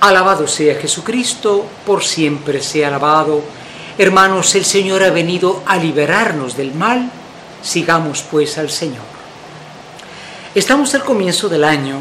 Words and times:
Alabado 0.00 0.46
sea 0.46 0.80
Jesucristo, 0.80 1.66
por 1.84 2.04
siempre 2.04 2.62
sea 2.62 2.86
alabado. 2.86 3.42
Hermanos, 3.98 4.54
el 4.54 4.64
Señor 4.64 5.02
ha 5.02 5.10
venido 5.10 5.62
a 5.66 5.76
liberarnos 5.76 6.56
del 6.56 6.72
mal, 6.72 7.10
sigamos 7.62 8.22
pues 8.22 8.58
al 8.58 8.70
Señor. 8.70 9.02
Estamos 10.54 10.94
al 10.94 11.02
comienzo 11.02 11.48
del 11.48 11.64
año 11.64 11.98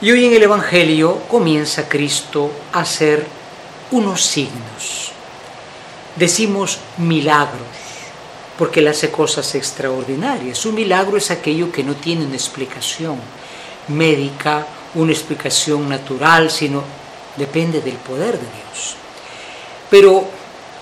y 0.00 0.10
hoy 0.10 0.24
en 0.24 0.32
el 0.32 0.44
Evangelio 0.44 1.18
comienza 1.28 1.88
Cristo 1.88 2.50
a 2.72 2.80
hacer 2.80 3.26
unos 3.90 4.24
signos. 4.24 5.12
Decimos 6.16 6.78
milagros, 6.96 7.60
porque 8.58 8.80
Él 8.80 8.88
hace 8.88 9.10
cosas 9.10 9.54
extraordinarias. 9.54 10.64
Un 10.64 10.74
milagro 10.74 11.18
es 11.18 11.30
aquello 11.30 11.70
que 11.70 11.84
no 11.84 11.96
tiene 11.96 12.24
una 12.24 12.36
explicación 12.36 13.20
médica, 13.88 14.66
una 14.94 15.12
explicación 15.12 15.86
natural, 15.86 16.50
sino 16.50 16.82
depende 17.36 17.80
del 17.80 17.96
poder 17.96 18.32
de 18.32 18.46
Dios. 18.46 18.96
Pero 19.90 20.24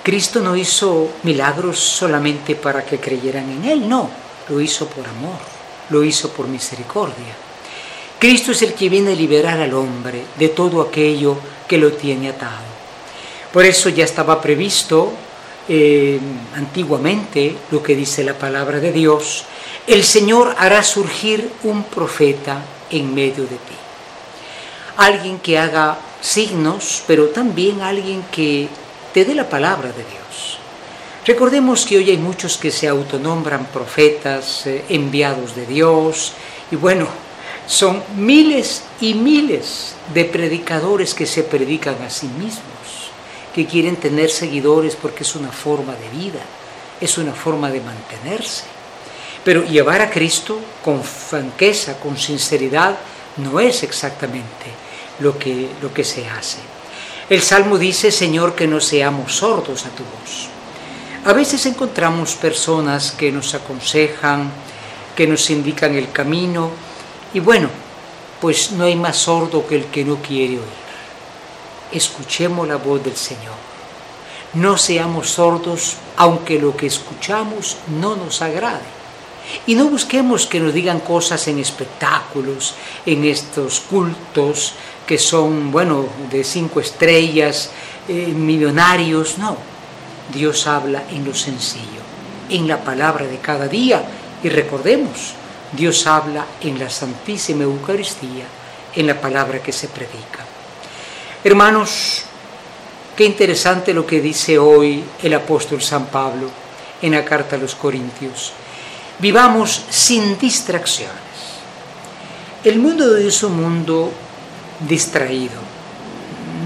Cristo 0.02 0.40
no 0.40 0.56
hizo 0.56 1.08
milagros 1.22 1.78
solamente 1.78 2.54
para 2.54 2.84
que 2.84 2.98
creyeran 2.98 3.50
en 3.50 3.64
Él, 3.64 3.88
no, 3.88 4.10
lo 4.48 4.60
hizo 4.60 4.86
por 4.86 5.06
amor, 5.06 5.38
lo 5.90 6.04
hizo 6.04 6.30
por 6.30 6.46
misericordia. 6.46 7.34
Cristo 8.18 8.52
es 8.52 8.62
el 8.62 8.74
que 8.74 8.88
viene 8.88 9.12
a 9.12 9.16
liberar 9.16 9.60
al 9.60 9.74
hombre 9.74 10.22
de 10.38 10.48
todo 10.48 10.80
aquello 10.80 11.36
que 11.68 11.78
lo 11.78 11.92
tiene 11.92 12.30
atado. 12.30 12.74
Por 13.52 13.64
eso 13.64 13.88
ya 13.88 14.05
estaba 14.05 14.41
previsto 14.41 15.12
eh, 15.68 16.19
antiguamente 16.55 17.56
lo 17.70 17.82
que 17.82 17.97
dice 17.97 18.25
la 18.25 18.34
palabra 18.34 18.80
de 18.80 18.92
Dios, 18.92 19.44
el 19.86 20.05
Señor 20.05 20.55
hará 20.58 20.82
surgir 20.82 21.50
un 21.62 21.84
profeta 21.84 22.62
en 22.91 23.14
medio 23.14 23.44
de 23.44 23.56
ti. 23.56 23.77
Alguien 24.97 25.38
que 25.38 25.58
haga 25.58 25.98
signos, 26.25 27.03
pero 27.06 27.28
también 27.28 27.83
alguien 27.83 28.25
que 28.33 28.67
te 29.12 29.27
dé 29.27 29.34
la 29.34 29.48
palabra 29.48 29.89
de 29.89 30.05
Dios. 30.05 30.58
Recordemos 31.27 31.84
que 31.84 31.98
hoy 31.98 32.11
hay 32.11 32.16
muchos 32.16 32.56
que 32.56 32.70
se 32.70 32.89
autonombran 32.89 33.66
profetas, 33.66 34.66
eh, 34.66 34.84
enviados 34.89 35.55
de 35.55 35.66
Dios, 35.66 36.33
y 36.70 36.77
bueno, 36.77 37.08
son 37.66 38.03
miles 38.16 38.84
y 39.00 39.12
miles 39.12 39.97
de 40.14 40.25
predicadores 40.25 41.12
que 41.12 41.27
se 41.27 41.42
predican 41.42 42.00
a 42.03 42.08
sí 42.08 42.27
mismos, 42.27 43.12
que 43.55 43.66
quieren 43.66 43.97
tener 43.97 44.31
seguidores 44.31 44.97
porque 44.97 45.25
es 45.25 45.36
una 45.36 45.53
forma 45.53 45.94
de 45.94 46.09
vida, 46.09 46.41
es 47.00 47.19
una 47.19 47.33
forma 47.33 47.70
de 47.70 47.81
mantenerse. 47.81 48.64
Pero 49.44 49.62
llevar 49.62 50.00
a 50.00 50.11
Cristo 50.11 50.59
con 50.83 51.05
franqueza, 51.05 52.00
con 52.00 52.16
sinceridad, 52.16 52.97
no 53.36 53.61
es 53.61 53.83
exactamente 53.83 54.83
lo 55.20 55.38
que, 55.38 55.68
lo 55.80 55.92
que 55.92 56.04
se 56.04 56.28
hace. 56.28 56.58
El 57.28 57.40
Salmo 57.42 57.78
dice, 57.78 58.10
Señor, 58.10 58.54
que 58.54 58.66
no 58.66 58.80
seamos 58.80 59.36
sordos 59.36 59.86
a 59.86 59.90
tu 59.90 60.02
voz. 60.02 60.48
A 61.24 61.32
veces 61.32 61.64
encontramos 61.64 62.34
personas 62.34 63.12
que 63.12 63.32
nos 63.32 63.54
aconsejan, 63.54 64.50
que 65.16 65.26
nos 65.26 65.48
indican 65.48 65.94
el 65.94 66.12
camino, 66.12 66.70
y 67.32 67.40
bueno, 67.40 67.68
pues 68.40 68.72
no 68.72 68.84
hay 68.84 68.94
más 68.94 69.16
sordo 69.16 69.66
que 69.66 69.76
el 69.76 69.84
que 69.86 70.04
no 70.04 70.16
quiere 70.16 70.58
oír. 70.58 70.84
Escuchemos 71.92 72.68
la 72.68 72.76
voz 72.76 73.02
del 73.02 73.16
Señor. 73.16 73.54
No 74.52 74.76
seamos 74.76 75.30
sordos 75.30 75.96
aunque 76.16 76.58
lo 76.58 76.76
que 76.76 76.86
escuchamos 76.86 77.78
no 78.00 78.16
nos 78.16 78.42
agrade. 78.42 78.84
Y 79.66 79.74
no 79.74 79.86
busquemos 79.86 80.47
que 80.47 80.60
nos 80.60 80.72
digan 80.72 81.00
cosas 81.00 81.48
en 81.48 81.58
espectáculos, 81.58 82.74
en 83.04 83.24
estos 83.24 83.80
cultos 83.80 84.74
que 85.06 85.19
son, 85.19 85.70
bueno, 85.70 86.06
de 86.31 86.44
cinco 86.44 86.81
estrellas, 86.81 87.70
eh, 88.09 88.26
millonarios. 88.34 89.38
No, 89.38 89.56
Dios 90.32 90.66
habla 90.66 91.04
en 91.10 91.25
lo 91.25 91.34
sencillo, 91.34 92.03
en 92.48 92.66
la 92.66 92.82
palabra 92.82 93.26
de 93.26 93.38
cada 93.38 93.69
día. 93.69 94.03
Y 94.42 94.48
recordemos, 94.48 95.34
Dios 95.72 96.06
habla 96.06 96.47
en 96.60 96.78
la 96.78 96.88
Santísima 96.88 97.65
Eucaristía, 97.65 98.44
en 98.94 99.06
la 99.06 99.20
palabra 99.20 99.62
que 99.62 99.72
se 99.72 99.88
predica. 99.88 100.44
Hermanos, 101.42 102.22
qué 103.16 103.25
interesante 103.25 103.92
lo 103.92 104.06
que 104.06 104.21
dice 104.21 104.59
hoy 104.59 105.04
el 105.22 105.34
apóstol 105.34 105.82
San 105.82 106.06
Pablo 106.06 106.48
en 107.03 107.12
la 107.12 107.25
carta 107.25 107.56
a 107.56 107.59
los 107.59 107.75
Corintios. 107.75 108.53
Vivamos 109.19 109.84
sin 109.91 110.38
distracciones. 110.38 111.15
El 112.65 112.78
mundo 112.78 113.16
es 113.16 113.42
un 113.42 113.60
mundo 113.60 114.10
distraído. 114.89 115.61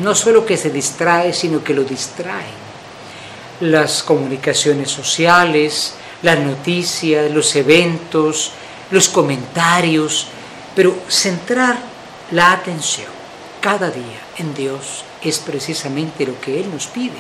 No 0.03 0.15
solo 0.15 0.47
que 0.47 0.57
se 0.57 0.71
distrae, 0.71 1.33
sino 1.33 1.63
que 1.63 1.75
lo 1.75 1.85
distrae. 1.85 2.69
Las 3.61 4.03
comunicaciones 4.03 4.91
sociales, 4.91 5.95
las 6.23 6.39
noticias, 6.39 7.31
los 7.31 7.55
eventos, 7.57 8.53
los 8.91 9.09
comentarios, 9.09 10.29
pero 10.75 10.97
centrar 11.09 11.79
la 12.31 12.53
atención 12.53 13.09
cada 13.61 13.91
día 13.91 14.21
en 14.39 14.55
Dios 14.55 15.05
es 15.23 15.39
precisamente 15.39 16.27
lo 16.27 16.41
que 16.41 16.61
Él 16.61 16.71
nos 16.71 16.87
pide. 16.87 17.19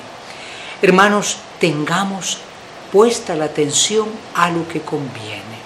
Hermanos, 0.80 1.38
tengamos 1.58 2.38
puesta 2.92 3.34
la 3.34 3.46
atención 3.46 4.08
a 4.34 4.50
lo 4.50 4.66
que 4.68 4.80
conviene 4.80 5.58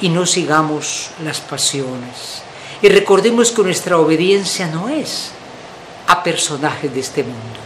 y 0.00 0.08
no 0.08 0.26
sigamos 0.26 1.10
las 1.24 1.40
pasiones. 1.40 2.42
Y 2.80 2.88
recordemos 2.88 3.50
que 3.50 3.62
nuestra 3.62 3.98
obediencia 3.98 4.68
no 4.68 4.88
es 4.88 5.30
a 6.06 6.22
personajes 6.22 6.92
de 6.92 7.00
este 7.00 7.22
mundo. 7.22 7.58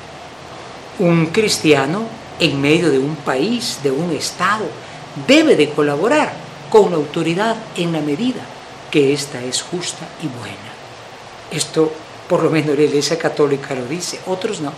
Un 0.99 1.27
cristiano 1.27 2.05
en 2.41 2.61
medio 2.61 2.91
de 2.91 2.99
un 2.99 3.17
país, 3.17 3.79
de 3.83 3.91
un 3.91 4.11
estado, 4.13 4.65
debe 5.27 5.57
de 5.57 5.71
colaborar 5.71 6.33
con 6.71 6.91
la 6.91 6.97
autoridad 6.97 7.57
en 7.77 7.93
la 7.93 8.01
medida 8.01 8.43
que 8.91 9.13
ésta 9.13 9.43
es 9.43 9.63
justa 9.63 10.07
y 10.23 10.27
buena. 10.27 10.73
Esto 11.51 11.93
por 12.29 12.43
lo 12.43 12.51
menos 12.51 12.77
la 12.77 12.85
Iglesia 12.85 13.19
Católica 13.19 13.75
lo 13.75 13.85
dice, 13.85 14.19
otros 14.27 14.61
no. 14.61 14.73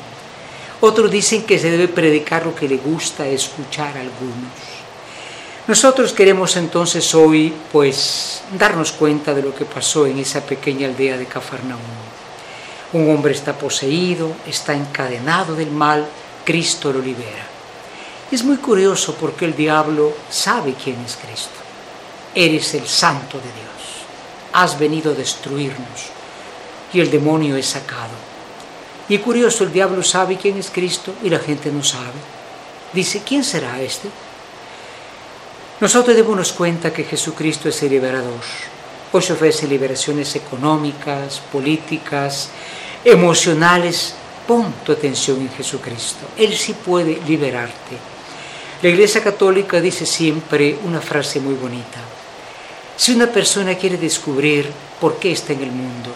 Otros 0.80 1.10
dicen 1.10 1.44
que 1.44 1.58
se 1.58 1.70
debe 1.70 1.88
predicar 1.88 2.44
lo 2.44 2.54
que 2.54 2.68
le 2.68 2.78
gusta 2.78 3.26
escuchar 3.26 3.96
a 3.96 4.00
algunos. 4.00 4.50
Nosotros 5.66 6.12
queremos 6.12 6.56
entonces 6.56 7.14
hoy 7.14 7.54
pues 7.72 8.42
darnos 8.58 8.92
cuenta 8.92 9.32
de 9.32 9.42
lo 9.42 9.54
que 9.54 9.64
pasó 9.64 10.06
en 10.06 10.18
esa 10.18 10.42
pequeña 10.44 10.88
aldea 10.88 11.16
de 11.16 11.26
Cafarnaúm. 11.26 11.80
Un 12.92 13.10
hombre 13.10 13.32
está 13.32 13.56
poseído, 13.56 14.32
está 14.46 14.74
encadenado 14.74 15.54
del 15.54 15.70
mal, 15.70 16.06
Cristo 16.44 16.92
lo 16.92 17.00
libera. 17.00 17.46
Es 18.30 18.44
muy 18.44 18.58
curioso 18.58 19.16
porque 19.18 19.46
el 19.46 19.56
diablo 19.56 20.12
sabe 20.28 20.74
quién 20.74 20.96
es 21.04 21.16
Cristo 21.16 21.64
eres 22.34 22.74
el 22.74 22.86
santo 22.86 23.38
de 23.38 23.44
Dios, 23.44 24.04
has 24.52 24.78
venido 24.78 25.12
a 25.12 25.14
destruirnos 25.14 26.10
y 26.92 27.00
el 27.00 27.10
demonio 27.10 27.56
es 27.56 27.66
sacado. 27.66 28.14
Y 29.08 29.18
curioso, 29.18 29.64
el 29.64 29.72
diablo 29.72 30.02
sabe 30.02 30.36
quién 30.36 30.58
es 30.58 30.70
Cristo 30.70 31.14
y 31.22 31.30
la 31.30 31.38
gente 31.38 31.70
no 31.70 31.82
sabe. 31.82 32.18
Dice, 32.92 33.22
¿quién 33.26 33.44
será 33.44 33.80
este? 33.80 34.08
Nosotros 35.84 36.16
debemos 36.16 36.50
cuenta 36.54 36.94
que 36.94 37.04
Jesucristo 37.04 37.68
es 37.68 37.82
el 37.82 37.90
liberador. 37.90 38.40
Hoy 39.12 39.22
ofrece 39.30 39.66
liberaciones 39.66 40.34
económicas, 40.34 41.42
políticas, 41.52 42.48
emocionales. 43.04 44.14
Pon 44.48 44.72
tu 44.82 44.92
atención 44.92 45.42
en 45.42 45.50
Jesucristo. 45.50 46.24
Él 46.38 46.54
sí 46.54 46.72
puede 46.72 47.20
liberarte. 47.28 47.98
La 48.80 48.88
Iglesia 48.88 49.22
Católica 49.22 49.78
dice 49.78 50.06
siempre 50.06 50.78
una 50.84 51.02
frase 51.02 51.38
muy 51.38 51.52
bonita. 51.54 52.00
Si 52.96 53.12
una 53.12 53.26
persona 53.26 53.74
quiere 53.74 53.98
descubrir 53.98 54.66
por 54.98 55.18
qué 55.18 55.32
está 55.32 55.52
en 55.52 55.64
el 55.64 55.70
mundo 55.70 56.14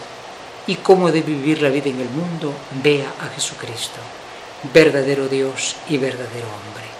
y 0.65 0.77
cómo 0.77 1.11
debe 1.11 1.27
vivir 1.27 1.61
la 1.61 1.69
vida 1.69 1.91
en 1.91 2.01
el 2.01 2.09
mundo, 2.09 2.51
vea 2.81 3.13
a 3.21 3.27
Jesucristo, 3.35 3.99
verdadero 4.73 5.27
Dios 5.27 5.75
y 5.89 5.99
verdadero 5.99 6.47
hombre. 6.47 6.98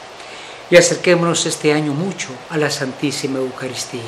Y 0.71 0.75
acerquémonos 0.75 1.45
este 1.45 1.73
año 1.73 1.93
mucho 1.93 2.29
a 2.49 2.57
la 2.57 2.69
Santísima 2.69 3.39
Eucaristía. 3.39 4.01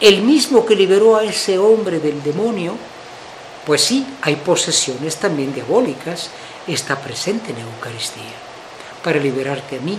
El 0.00 0.22
mismo 0.22 0.66
que 0.66 0.76
liberó 0.76 1.16
a 1.16 1.24
ese 1.24 1.58
hombre 1.58 2.00
del 2.00 2.22
demonio, 2.22 2.76
pues 3.64 3.82
sí, 3.82 4.06
hay 4.20 4.36
posesiones 4.36 5.16
también 5.16 5.54
diabólicas, 5.54 6.30
está 6.66 7.00
presente 7.00 7.50
en 7.52 7.58
la 7.58 7.64
Eucaristía, 7.64 8.36
para 9.02 9.18
liberarte 9.18 9.78
a 9.78 9.80
mí, 9.80 9.98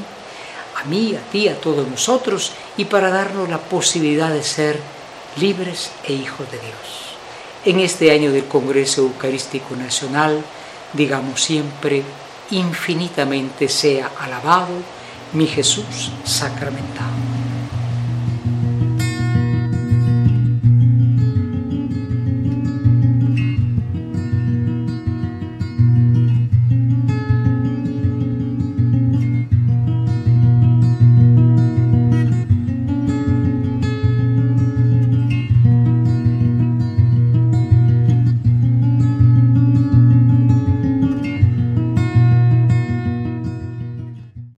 a 0.75 0.83
mí, 0.83 1.15
a 1.15 1.31
ti, 1.31 1.47
a 1.47 1.59
todos 1.59 1.87
nosotros, 1.87 2.51
y 2.77 2.85
para 2.85 3.09
darnos 3.09 3.49
la 3.49 3.57
posibilidad 3.57 4.31
de 4.31 4.43
ser 4.43 4.79
libres 5.37 5.89
e 6.03 6.13
hijos 6.13 6.49
de 6.51 6.59
Dios. 6.59 7.07
En 7.65 7.79
este 7.79 8.11
año 8.11 8.31
del 8.31 8.45
Congreso 8.45 9.01
Eucarístico 9.01 9.75
Nacional, 9.75 10.43
digamos 10.93 11.43
siempre, 11.43 12.03
infinitamente 12.51 13.67
sea 13.67 14.11
alabado 14.19 14.96
mi 15.33 15.45
Jesús 15.45 16.11
sacramentado. 16.23 17.26